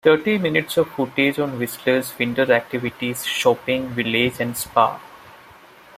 [0.03, 4.99] Thirty minutes of footage on Whistler's winter activities, shopping, Village and spa.